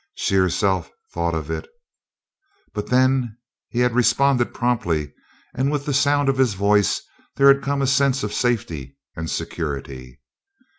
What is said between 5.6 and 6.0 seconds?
with the